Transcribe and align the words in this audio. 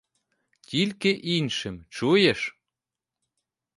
Тільки 0.61 1.11
іншим,— 1.11 1.85
чуєш? 1.89 2.59